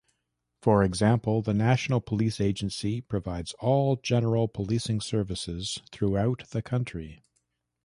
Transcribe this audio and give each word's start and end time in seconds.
For 0.63 0.83
example, 0.83 1.43
the 1.43 1.53
National 1.53 2.01
Police 2.01 2.41
Agency 2.41 3.01
provides 3.01 3.53
all 3.59 3.97
general 3.97 4.47
policing 4.47 4.99
services 5.01 5.77
throughout 5.91 6.49
the 6.49 6.63
country. 6.63 7.21